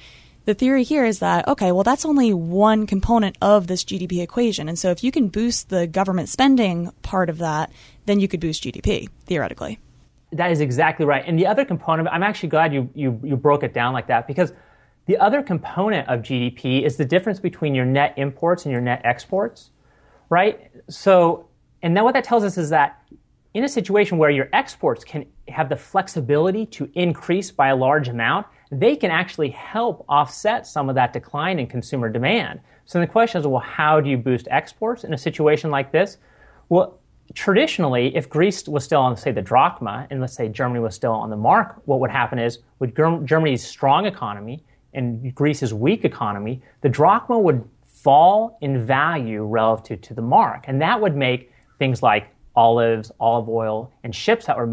the 0.47 0.53
theory 0.53 0.83
here 0.83 1.03
is 1.03 1.19
that, 1.19 1.45
okay, 1.45 1.73
well, 1.73 1.83
that's 1.83 2.05
only 2.05 2.33
one 2.33 2.87
component 2.87 3.37
of 3.41 3.67
this 3.67 3.83
GDP 3.83 4.23
equation. 4.23 4.69
And 4.69 4.79
so 4.79 4.91
if 4.91 5.03
you 5.03 5.11
can 5.11 5.27
boost 5.27 5.67
the 5.67 5.87
government 5.87 6.29
spending 6.29 6.89
part 7.01 7.29
of 7.29 7.39
that, 7.39 7.69
then 8.05 8.21
you 8.21 8.29
could 8.29 8.39
boost 8.39 8.63
GDP, 8.63 9.09
theoretically. 9.25 9.77
That 10.31 10.49
is 10.51 10.61
exactly 10.61 11.05
right. 11.05 11.21
And 11.27 11.37
the 11.37 11.45
other 11.45 11.65
component, 11.65 12.07
I'm 12.07 12.23
actually 12.23 12.47
glad 12.47 12.73
you, 12.73 12.89
you, 12.95 13.19
you 13.25 13.35
broke 13.35 13.61
it 13.61 13.73
down 13.73 13.91
like 13.91 14.07
that 14.07 14.25
because 14.25 14.53
the 15.05 15.17
other 15.17 15.43
component 15.43 16.07
of 16.07 16.21
GDP 16.21 16.83
is 16.83 16.95
the 16.95 17.05
difference 17.05 17.41
between 17.41 17.75
your 17.75 17.85
net 17.85 18.13
imports 18.15 18.63
and 18.63 18.71
your 18.71 18.79
net 18.79 19.01
exports, 19.03 19.71
right? 20.29 20.71
So, 20.89 21.49
and 21.81 21.95
then 21.95 22.05
what 22.05 22.13
that 22.13 22.23
tells 22.23 22.45
us 22.45 22.57
is 22.57 22.69
that 22.69 23.03
in 23.53 23.65
a 23.65 23.69
situation 23.69 24.17
where 24.17 24.29
your 24.29 24.47
exports 24.53 25.03
can 25.03 25.25
have 25.49 25.67
the 25.67 25.75
flexibility 25.75 26.65
to 26.67 26.89
increase 26.93 27.51
by 27.51 27.67
a 27.67 27.75
large 27.75 28.07
amount, 28.07 28.47
they 28.71 28.95
can 28.95 29.11
actually 29.11 29.49
help 29.49 30.05
offset 30.09 30.67
some 30.67 30.89
of 30.89 30.95
that 30.95 31.13
decline 31.13 31.59
in 31.59 31.67
consumer 31.67 32.09
demand. 32.09 32.59
So 32.85 32.99
the 32.99 33.07
question 33.07 33.39
is, 33.39 33.47
well, 33.47 33.61
how 33.61 34.01
do 34.01 34.09
you 34.09 34.17
boost 34.17 34.47
exports 34.49 35.03
in 35.03 35.13
a 35.13 35.17
situation 35.17 35.71
like 35.71 35.91
this? 35.91 36.17
Well, 36.69 36.99
traditionally, 37.33 38.15
if 38.15 38.29
Greece 38.29 38.67
was 38.67 38.83
still 38.83 39.01
on, 39.01 39.15
say, 39.17 39.31
the 39.31 39.41
drachma, 39.41 40.07
and 40.09 40.21
let's 40.21 40.33
say 40.33 40.49
Germany 40.49 40.79
was 40.79 40.95
still 40.95 41.11
on 41.11 41.29
the 41.29 41.37
mark, 41.37 41.81
what 41.85 41.99
would 41.99 42.11
happen 42.11 42.39
is, 42.39 42.59
with 42.79 42.95
Germany's 43.25 43.65
strong 43.65 44.05
economy 44.05 44.63
and 44.93 45.33
Greece's 45.35 45.73
weak 45.73 46.05
economy, 46.05 46.61
the 46.81 46.89
drachma 46.89 47.37
would 47.37 47.67
fall 47.85 48.57
in 48.61 48.85
value 48.85 49.43
relative 49.43 50.01
to 50.01 50.13
the 50.13 50.21
mark. 50.21 50.65
And 50.67 50.81
that 50.81 50.99
would 50.99 51.15
make 51.15 51.51
things 51.79 52.01
like 52.01 52.27
olives, 52.55 53.11
olive 53.19 53.49
oil, 53.49 53.91
and 54.03 54.15
ships 54.15 54.45
that 54.45 54.57
were 54.57 54.65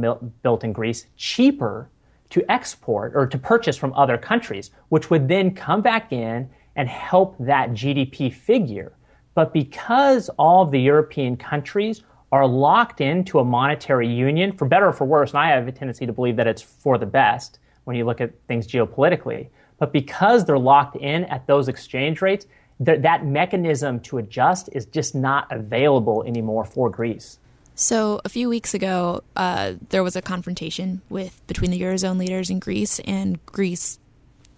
built 0.43 0.65
in 0.65 0.73
Greece 0.73 1.07
cheaper 1.17 1.91
to 2.35 2.51
export 2.51 3.13
or 3.15 3.29
to 3.29 3.39
purchase 3.39 3.77
from 3.77 3.93
other 3.93 4.19
countries, 4.19 4.73
which 4.89 5.09
would 5.09 5.29
then 5.29 5.55
come 5.55 5.81
back 5.81 6.13
in 6.13 6.51
and 6.75 6.89
help 6.89 7.37
that 7.39 7.71
GDP 7.71 8.35
figure. 8.35 8.93
But 9.35 9.53
because 9.53 10.29
all 10.31 10.65
of 10.65 10.73
the 10.73 10.81
European 10.81 11.37
countries 11.37 12.03
are 12.33 12.45
locked 12.45 13.01
into 13.01 13.39
a 13.39 13.45
monetary 13.45 14.13
union, 14.13 14.51
for 14.51 14.67
better 14.67 14.89
or 14.89 14.93
for 14.93 15.05
worse, 15.05 15.31
and 15.31 15.39
I 15.39 15.51
have 15.51 15.69
a 15.69 15.71
tendency 15.71 16.07
to 16.07 16.13
believe 16.13 16.35
that 16.35 16.49
it's 16.49 16.61
for 16.61 16.99
the 16.99 17.07
best 17.07 17.61
when 17.85 17.95
you 17.95 18.05
look 18.05 18.21
at 18.21 18.33
things 18.49 18.67
geopolitically, 18.67 19.47
but 19.79 19.93
because 19.93 20.45
they're 20.45 20.59
locked 20.59 20.97
in 20.97 21.23
at 21.27 21.47
those 21.47 21.69
exchange 21.69 22.21
rates, 22.21 22.47
th- 22.85 23.01
that 23.03 23.25
mechanism 23.25 24.01
to 24.01 24.19
adjust 24.19 24.69
is 24.73 24.87
just 24.87 25.15
not 25.15 25.47
available 25.53 26.25
anymore 26.27 26.65
for 26.65 26.91
Greece. 26.91 27.39
So 27.75 28.21
a 28.25 28.29
few 28.29 28.49
weeks 28.49 28.73
ago, 28.73 29.23
uh, 29.35 29.75
there 29.89 30.05
was 30.05 30.15
a 30.15 30.23
confrontation 30.23 31.03
with 31.09 31.45
between 31.47 31.73
the 31.73 31.81
eurozone 31.81 32.19
leaders 32.19 32.49
in 32.49 32.61
Greece, 32.61 33.01
and 33.01 33.45
Greece 33.47 33.99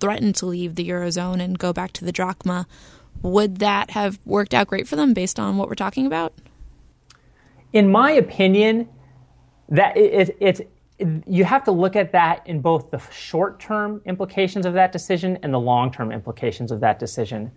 threatened 0.00 0.35
to 0.37 0.46
leave 0.46 0.75
the 0.75 0.88
eurozone 0.88 1.40
and 1.40 1.58
go 1.58 1.73
back 1.73 1.92
to 1.92 2.04
the 2.04 2.12
drachma. 2.12 2.66
Would 3.23 3.56
that 3.58 3.90
have 3.90 4.18
worked 4.26 4.52
out 4.52 4.66
great 4.66 4.87
for 4.87 4.96
them 4.96 5.14
based 5.14 5.40
on 5.40 5.56
what 5.56 5.68
we're 5.68 5.75
talking 5.75 6.06
about? 6.06 6.35
In 7.73 7.90
my 7.90 8.11
opinion, 8.11 8.88
that 9.70 9.96
it, 9.96 10.37
it, 10.38 10.61
it 10.99 11.23
you 11.26 11.44
have 11.44 11.64
to 11.64 11.73
look 11.73 11.96
at 11.96 12.12
that 12.12 12.46
in 12.46 12.61
both 12.61 12.90
the 12.90 12.99
short-term 13.11 14.02
implications 14.04 14.66
of 14.66 14.75
that 14.75 14.92
decision 14.92 15.38
and 15.42 15.52
the 15.52 15.61
long-term 15.61 16.12
implications 16.12 16.70
of 16.70 16.80
that 16.80 16.99
decision. 16.99 17.50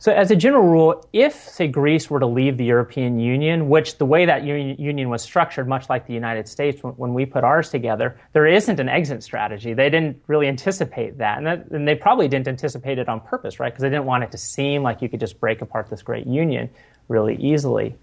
So, 0.00 0.10
as 0.12 0.30
a 0.30 0.36
general 0.36 0.66
rule, 0.66 1.06
if, 1.12 1.34
say, 1.34 1.68
Greece 1.68 2.08
were 2.08 2.20
to 2.20 2.26
leave 2.26 2.56
the 2.56 2.64
European 2.64 3.20
Union, 3.20 3.68
which 3.68 3.98
the 3.98 4.06
way 4.06 4.24
that 4.24 4.44
union 4.44 5.10
was 5.10 5.20
structured, 5.20 5.68
much 5.68 5.90
like 5.90 6.06
the 6.06 6.14
United 6.14 6.48
States 6.48 6.82
when, 6.82 7.12
we 7.12 7.26
put 7.26 7.44
ours 7.44 7.68
together, 7.68 8.18
there 8.32 8.46
isn't 8.46 8.80
an 8.80 8.88
exit 8.88 9.22
strategy. 9.22 9.74
They 9.74 9.90
didn't 9.90 10.22
really 10.26 10.48
anticipate 10.48 11.18
that. 11.18 11.36
And, 11.36 11.46
that, 11.46 11.70
and 11.70 11.86
they 11.86 11.94
probably 11.94 12.28
didn't 12.28 12.48
anticipate 12.48 12.98
it 12.98 13.10
on 13.10 13.20
purpose, 13.20 13.60
right? 13.60 13.70
Because 13.70 13.82
they 13.82 13.90
didn't 13.90 14.06
want 14.06 14.24
it 14.24 14.30
to 14.30 14.38
seem 14.38 14.82
like 14.82 15.02
you 15.02 15.10
could 15.10 15.20
just 15.20 15.38
break 15.38 15.60
apart 15.60 15.90
this 15.90 16.00
great 16.00 16.26
union 16.26 16.70
really 17.08 17.36
easily. 17.36 17.94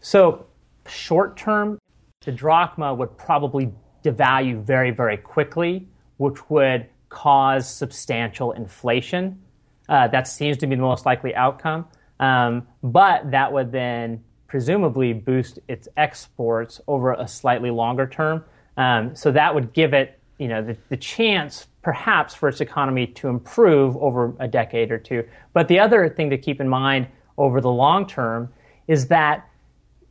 So, 0.00 0.46
short 0.88 1.36
term, 1.36 1.78
the 2.22 2.32
drachma 2.32 2.94
would 2.94 3.14
probably 3.18 3.70
devalue 4.02 4.62
very, 4.62 4.90
very 4.90 5.18
quickly, 5.18 5.86
which 6.16 6.48
would 6.48 6.86
cause 7.10 7.68
substantial 7.68 8.52
inflation 8.52 9.38
uh, 9.88 10.08
that 10.08 10.26
seems 10.28 10.56
to 10.58 10.66
be 10.66 10.74
the 10.74 10.82
most 10.82 11.06
likely 11.06 11.34
outcome. 11.34 11.86
Um, 12.20 12.66
but 12.82 13.30
that 13.30 13.52
would 13.52 13.72
then 13.72 14.22
presumably 14.46 15.12
boost 15.12 15.58
its 15.68 15.88
exports 15.96 16.80
over 16.86 17.12
a 17.12 17.26
slightly 17.26 17.70
longer 17.70 18.06
term. 18.06 18.44
Um, 18.76 19.14
so 19.14 19.30
that 19.32 19.54
would 19.54 19.72
give 19.72 19.92
it, 19.94 20.18
you 20.38 20.48
know, 20.48 20.62
the, 20.62 20.76
the 20.88 20.96
chance 20.96 21.66
perhaps 21.82 22.34
for 22.34 22.48
its 22.48 22.60
economy 22.60 23.06
to 23.06 23.28
improve 23.28 23.96
over 23.98 24.34
a 24.38 24.48
decade 24.48 24.90
or 24.90 24.98
two. 24.98 25.24
But 25.52 25.68
the 25.68 25.78
other 25.78 26.08
thing 26.08 26.30
to 26.30 26.38
keep 26.38 26.60
in 26.60 26.68
mind 26.68 27.06
over 27.38 27.60
the 27.60 27.70
long 27.70 28.06
term 28.06 28.52
is 28.88 29.06
that, 29.08 29.48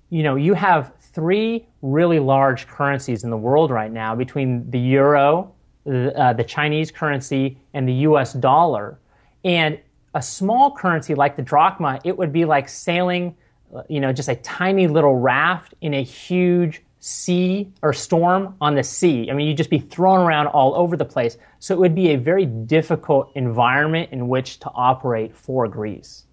you 0.09 0.23
know, 0.23 0.35
you 0.35 0.53
have 0.53 0.93
three 0.99 1.65
really 1.81 2.19
large 2.19 2.67
currencies 2.67 3.23
in 3.23 3.29
the 3.29 3.37
world 3.37 3.71
right 3.71 3.91
now 3.91 4.15
between 4.15 4.69
the 4.69 4.79
euro, 4.79 5.53
the, 5.85 6.17
uh, 6.17 6.33
the 6.33 6.43
Chinese 6.43 6.91
currency, 6.91 7.57
and 7.73 7.87
the 7.87 7.93
US 7.93 8.33
dollar. 8.33 8.97
And 9.45 9.79
a 10.15 10.21
small 10.21 10.71
currency 10.71 11.15
like 11.15 11.35
the 11.35 11.41
drachma, 11.41 11.99
it 12.03 12.17
would 12.17 12.33
be 12.33 12.43
like 12.43 12.67
sailing, 12.67 13.37
uh, 13.73 13.83
you 13.87 13.99
know, 14.01 14.11
just 14.11 14.27
a 14.27 14.35
tiny 14.35 14.87
little 14.87 15.15
raft 15.15 15.75
in 15.81 15.93
a 15.93 16.03
huge 16.03 16.81
sea 16.99 17.71
or 17.83 17.93
storm 17.93 18.55
on 18.59 18.73
the 18.73 18.83
sea. 18.83 19.29
I 19.29 19.35
mean, 19.35 19.47
you'd 19.47 19.57
just 19.57 19.69
be 19.69 19.77
thrown 19.77 20.25
around 20.25 20.47
all 20.47 20.73
over 20.73 20.97
the 20.97 21.05
place. 21.05 21.37
So 21.59 21.75
it 21.75 21.79
would 21.79 21.93
be 21.93 22.09
a 22.09 22.15
very 22.17 22.47
difficult 22.47 23.31
environment 23.35 24.09
in 24.11 24.27
which 24.27 24.59
to 24.61 24.71
operate 24.73 25.35
for 25.35 25.67
Greece. 25.67 26.25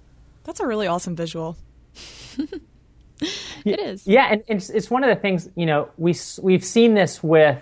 That's 0.45 0.61
a 0.61 0.67
really 0.67 0.87
awesome 0.87 1.15
visual. 1.15 1.59
it 3.21 3.79
is. 3.79 4.07
Yeah, 4.07 4.33
and 4.33 4.43
it's, 4.49 4.71
it's 4.71 4.91
one 4.91 5.05
of 5.05 5.15
the 5.15 5.21
things, 5.21 5.51
you 5.57 5.67
know, 5.67 5.91
we, 5.99 6.17
we've 6.41 6.65
seen 6.65 6.95
this 6.95 7.23
with 7.23 7.61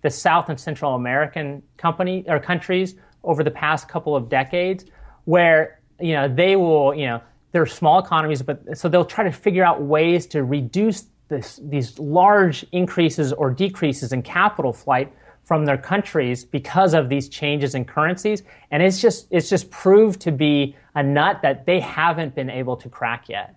the 0.00 0.10
South 0.10 0.48
and 0.48 0.58
Central 0.58 0.94
American 0.94 1.62
company 1.76 2.24
or 2.26 2.40
countries 2.40 2.94
over 3.24 3.42
the 3.44 3.50
past 3.50 3.88
couple 3.88 4.16
of 4.16 4.28
decades 4.28 4.84
where 5.24 5.80
you 6.00 6.12
know 6.12 6.28
they 6.28 6.56
will 6.56 6.94
you 6.94 7.06
know 7.06 7.20
they're 7.52 7.66
small 7.66 7.98
economies 7.98 8.42
but 8.42 8.76
so 8.76 8.88
they'll 8.88 9.04
try 9.04 9.24
to 9.24 9.32
figure 9.32 9.64
out 9.64 9.82
ways 9.82 10.26
to 10.26 10.44
reduce 10.44 11.06
this, 11.28 11.60
these 11.62 11.98
large 11.98 12.64
increases 12.72 13.32
or 13.34 13.50
decreases 13.50 14.12
in 14.12 14.22
capital 14.22 14.72
flight 14.72 15.12
from 15.44 15.64
their 15.66 15.76
countries 15.76 16.44
because 16.44 16.94
of 16.94 17.08
these 17.08 17.28
changes 17.28 17.74
in 17.74 17.84
currencies 17.84 18.42
and 18.70 18.82
it's 18.82 19.00
just 19.00 19.26
it's 19.30 19.48
just 19.48 19.70
proved 19.70 20.20
to 20.20 20.32
be 20.32 20.76
a 20.94 21.02
nut 21.02 21.40
that 21.42 21.66
they 21.66 21.80
haven't 21.80 22.34
been 22.34 22.50
able 22.50 22.76
to 22.76 22.88
crack 22.88 23.28
yet 23.28 23.54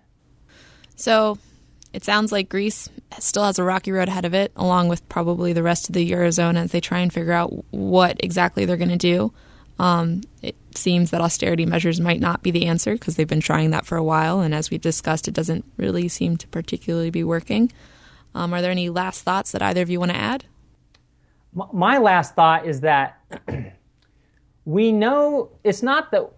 so 0.96 1.38
it 1.92 2.04
sounds 2.04 2.32
like 2.32 2.48
Greece 2.48 2.88
still 3.18 3.44
has 3.44 3.58
a 3.58 3.64
rocky 3.64 3.92
road 3.92 4.08
ahead 4.08 4.24
of 4.24 4.32
it, 4.32 4.52
along 4.56 4.88
with 4.88 5.06
probably 5.08 5.52
the 5.52 5.62
rest 5.62 5.88
of 5.88 5.94
the 5.94 6.10
Eurozone 6.10 6.56
as 6.56 6.72
they 6.72 6.80
try 6.80 7.00
and 7.00 7.12
figure 7.12 7.32
out 7.32 7.52
what 7.70 8.16
exactly 8.20 8.64
they're 8.64 8.78
going 8.78 8.88
to 8.88 8.96
do. 8.96 9.32
Um, 9.78 10.22
it 10.42 10.56
seems 10.74 11.10
that 11.10 11.20
austerity 11.20 11.66
measures 11.66 12.00
might 12.00 12.20
not 12.20 12.42
be 12.42 12.50
the 12.50 12.66
answer 12.66 12.92
because 12.92 13.16
they've 13.16 13.26
been 13.26 13.40
trying 13.40 13.70
that 13.70 13.86
for 13.86 13.96
a 13.96 14.04
while, 14.04 14.40
and 14.40 14.54
as 14.54 14.70
we've 14.70 14.80
discussed, 14.80 15.28
it 15.28 15.34
doesn't 15.34 15.64
really 15.76 16.08
seem 16.08 16.36
to 16.36 16.48
particularly 16.48 17.10
be 17.10 17.24
working. 17.24 17.72
Um, 18.34 18.54
are 18.54 18.62
there 18.62 18.70
any 18.70 18.88
last 18.88 19.22
thoughts 19.22 19.52
that 19.52 19.62
either 19.62 19.82
of 19.82 19.90
you 19.90 19.98
want 19.98 20.12
to 20.12 20.16
add? 20.16 20.44
My 21.52 21.98
last 21.98 22.34
thought 22.34 22.66
is 22.66 22.80
that 22.80 23.20
we 24.64 24.92
know 24.92 25.50
it's 25.64 25.82
not 25.82 26.10
that 26.12 26.30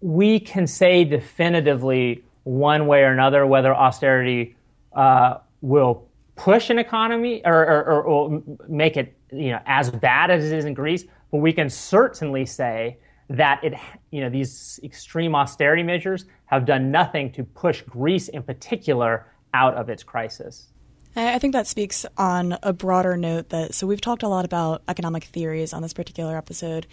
we 0.00 0.40
can 0.40 0.66
say 0.66 1.04
definitively 1.04 2.24
one 2.42 2.86
way 2.86 3.02
or 3.02 3.12
another 3.12 3.46
whether 3.46 3.74
austerity 3.74 4.56
uh, 4.92 5.38
will 5.60 6.06
push 6.36 6.70
an 6.70 6.78
economy 6.78 7.42
or, 7.44 7.54
or, 7.54 7.84
or, 7.84 8.02
or 8.02 8.42
make 8.68 8.96
it 8.96 9.16
you 9.32 9.50
know 9.50 9.60
as 9.66 9.90
bad 9.90 10.30
as 10.30 10.44
it 10.44 10.56
is 10.56 10.64
in 10.64 10.74
Greece 10.74 11.04
but 11.30 11.38
we 11.38 11.52
can 11.52 11.70
certainly 11.70 12.46
say 12.46 12.98
that 13.28 13.62
it, 13.64 13.74
you 14.10 14.20
know, 14.20 14.30
these 14.30 14.78
extreme 14.82 15.34
austerity 15.34 15.82
measures 15.82 16.26
have 16.46 16.64
done 16.64 16.90
nothing 16.90 17.32
to 17.32 17.44
push 17.44 17.82
Greece 17.82 18.28
in 18.28 18.42
particular 18.42 19.26
out 19.52 19.74
of 19.74 19.88
its 19.88 20.02
crisis. 20.02 20.68
I 21.16 21.38
think 21.38 21.54
that 21.54 21.66
speaks 21.66 22.04
on 22.18 22.58
a 22.62 22.74
broader 22.74 23.16
note 23.16 23.48
that 23.48 23.74
so 23.74 23.86
we've 23.86 24.02
talked 24.02 24.22
a 24.22 24.28
lot 24.28 24.44
about 24.44 24.82
economic 24.86 25.24
theories 25.24 25.72
on 25.72 25.80
this 25.80 25.94
particular 25.94 26.36
episode. 26.36 26.86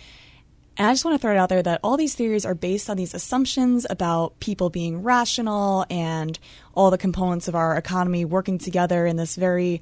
And 0.77 0.87
I 0.87 0.93
just 0.93 1.03
want 1.05 1.15
to 1.15 1.21
throw 1.21 1.33
it 1.33 1.37
out 1.37 1.49
there 1.49 1.61
that 1.61 1.81
all 1.83 1.97
these 1.97 2.15
theories 2.15 2.45
are 2.45 2.55
based 2.55 2.89
on 2.89 2.97
these 2.97 3.13
assumptions 3.13 3.85
about 3.89 4.39
people 4.39 4.69
being 4.69 5.03
rational 5.03 5.85
and 5.89 6.39
all 6.73 6.89
the 6.89 6.97
components 6.97 7.47
of 7.47 7.53
our 7.53 7.75
economy 7.77 8.25
working 8.25 8.57
together 8.57 9.05
in 9.05 9.17
this 9.17 9.35
very, 9.35 9.81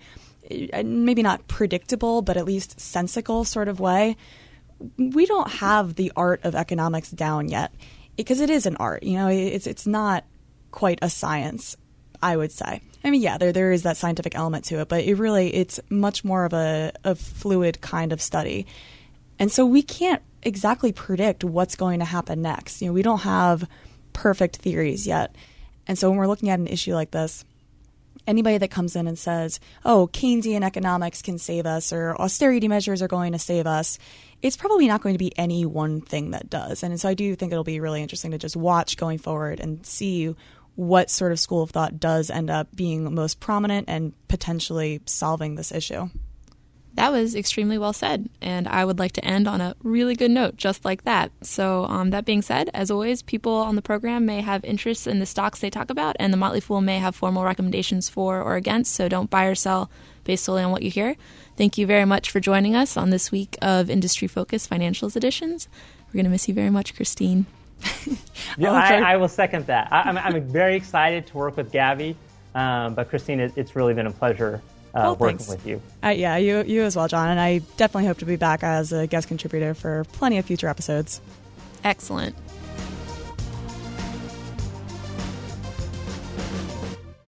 uh, 0.73 0.83
maybe 0.83 1.21
not 1.21 1.47
predictable, 1.47 2.21
but 2.21 2.35
at 2.35 2.43
least 2.43 2.79
sensical 2.79 3.45
sort 3.45 3.69
of 3.69 3.79
way 3.79 4.17
we 4.97 5.25
don't 5.25 5.49
have 5.49 5.95
the 5.95 6.11
art 6.15 6.41
of 6.43 6.55
economics 6.55 7.11
down 7.11 7.49
yet 7.49 7.73
because 8.17 8.39
it 8.39 8.49
is 8.49 8.65
an 8.65 8.77
art. 8.77 9.03
You 9.03 9.13
know, 9.13 9.27
it's 9.27 9.67
it's 9.67 9.87
not 9.87 10.25
quite 10.71 10.99
a 11.01 11.09
science. 11.09 11.77
I 12.21 12.37
would 12.37 12.51
say. 12.51 12.81
I 13.03 13.09
mean, 13.09 13.21
yeah, 13.21 13.37
there 13.37 13.51
there 13.51 13.71
is 13.71 13.83
that 13.83 13.97
scientific 13.97 14.35
element 14.35 14.65
to 14.65 14.79
it, 14.79 14.89
but 14.89 15.03
it 15.03 15.15
really 15.15 15.53
it's 15.53 15.79
much 15.89 16.23
more 16.23 16.45
of 16.45 16.53
a, 16.53 16.91
a 17.03 17.15
fluid 17.15 17.81
kind 17.81 18.13
of 18.13 18.21
study, 18.21 18.67
and 19.39 19.51
so 19.51 19.65
we 19.65 19.81
can't 19.81 20.21
exactly 20.43 20.91
predict 20.91 21.43
what's 21.43 21.75
going 21.75 21.99
to 21.99 22.05
happen 22.05 22.41
next. 22.41 22.81
You 22.81 22.87
know, 22.87 22.93
we 22.93 23.01
don't 23.01 23.21
have 23.21 23.67
perfect 24.13 24.57
theories 24.57 25.07
yet, 25.07 25.35
and 25.87 25.97
so 25.97 26.09
when 26.09 26.19
we're 26.19 26.27
looking 26.27 26.49
at 26.49 26.59
an 26.59 26.67
issue 26.67 26.93
like 26.93 27.09
this, 27.09 27.43
anybody 28.27 28.57
that 28.57 28.71
comes 28.71 28.95
in 28.95 29.07
and 29.07 29.17
says, 29.17 29.59
"Oh, 29.85 30.09
Keynesian 30.11 30.63
economics 30.63 31.21
can 31.21 31.37
save 31.37 31.65
us," 31.65 31.91
or 31.91 32.15
austerity 32.19 32.67
measures 32.67 33.01
are 33.01 33.07
going 33.07 33.31
to 33.31 33.39
save 33.39 33.67
us, 33.67 33.97
it's 34.41 34.57
probably 34.57 34.87
not 34.87 35.01
going 35.01 35.13
to 35.13 35.19
be 35.19 35.37
any 35.37 35.65
one 35.65 36.01
thing 36.01 36.31
that 36.31 36.49
does. 36.49 36.83
And 36.83 36.99
so 36.99 37.09
I 37.09 37.13
do 37.13 37.35
think 37.35 37.51
it'll 37.51 37.63
be 37.63 37.79
really 37.79 38.01
interesting 38.01 38.31
to 38.31 38.37
just 38.37 38.55
watch 38.55 38.97
going 38.97 39.17
forward 39.17 39.59
and 39.59 39.85
see 39.85 40.35
what 40.75 41.09
sort 41.09 41.31
of 41.31 41.39
school 41.39 41.63
of 41.63 41.71
thought 41.71 41.99
does 41.99 42.29
end 42.29 42.49
up 42.49 42.75
being 42.75 43.13
most 43.13 43.39
prominent 43.39 43.87
and 43.89 44.13
potentially 44.27 45.01
solving 45.05 45.55
this 45.55 45.71
issue. 45.71 46.09
That 46.95 47.11
was 47.11 47.35
extremely 47.35 47.77
well 47.77 47.93
said, 47.93 48.29
and 48.41 48.67
I 48.67 48.83
would 48.83 48.99
like 48.99 49.13
to 49.13 49.23
end 49.23 49.47
on 49.47 49.61
a 49.61 49.75
really 49.81 50.15
good 50.15 50.31
note, 50.31 50.57
just 50.57 50.83
like 50.83 51.03
that. 51.05 51.31
So, 51.41 51.85
um, 51.85 52.09
that 52.09 52.25
being 52.25 52.41
said, 52.41 52.69
as 52.73 52.91
always, 52.91 53.21
people 53.21 53.53
on 53.53 53.77
the 53.77 53.81
program 53.81 54.25
may 54.25 54.41
have 54.41 54.65
interests 54.65 55.07
in 55.07 55.19
the 55.19 55.25
stocks 55.25 55.59
they 55.59 55.69
talk 55.69 55.89
about, 55.89 56.17
and 56.19 56.33
the 56.33 56.37
Motley 56.37 56.59
Fool 56.59 56.81
may 56.81 56.99
have 56.99 57.15
formal 57.15 57.45
recommendations 57.45 58.09
for 58.09 58.41
or 58.41 58.55
against, 58.55 58.93
so 58.93 59.07
don't 59.07 59.29
buy 59.29 59.45
or 59.45 59.55
sell 59.55 59.89
based 60.25 60.43
solely 60.43 60.63
on 60.63 60.71
what 60.71 60.83
you 60.83 60.91
hear. 60.91 61.15
Thank 61.55 61.77
you 61.77 61.87
very 61.87 62.05
much 62.05 62.29
for 62.29 62.39
joining 62.39 62.75
us 62.75 62.97
on 62.97 63.09
this 63.09 63.31
week 63.31 63.57
of 63.61 63.89
Industry 63.89 64.27
Focus 64.27 64.67
Financials 64.67 65.15
Editions. 65.15 65.69
We're 66.07 66.17
going 66.17 66.25
to 66.25 66.31
miss 66.31 66.47
you 66.49 66.53
very 66.53 66.69
much, 66.69 66.93
Kristine. 66.93 67.45
yeah, 68.57 68.73
I, 68.73 69.13
I, 69.13 69.17
will 69.17 69.29
second 69.29 69.65
that. 69.67 69.87
I, 69.91 70.09
am 70.09 70.17
I'm, 70.17 70.35
I'm 70.35 70.47
very 70.49 70.75
excited 70.75 71.25
to 71.27 71.37
work 71.37 71.57
with 71.57 71.71
Gaby, 71.71 72.15
um, 72.53 72.95
but 72.95 73.09
Kristine, 73.09 73.39
it, 73.39 73.53
it's 73.55 73.75
really 73.75 73.93
been 73.93 74.07
a 74.07 74.11
pleasure 74.11 74.61
uh, 74.93 74.99
well, 75.03 75.15
working 75.15 75.47
with 75.47 75.65
you. 75.65 75.81
Uh, 76.03 76.09
yeah, 76.09 76.37
you 76.37 76.63
you 76.63 76.83
as 76.83 76.95
well, 76.95 77.07
John. 77.07 77.29
And 77.29 77.39
I 77.39 77.59
definitely 77.77 78.07
hope 78.07 78.17
to 78.19 78.25
be 78.25 78.35
back 78.35 78.63
as 78.63 78.91
a 78.91 79.07
guest 79.07 79.27
contributor 79.27 79.73
for 79.73 80.03
plenty 80.13 80.37
of 80.37 80.45
future 80.45 80.67
episodes. 80.67 81.21
Excellent. 81.83 82.35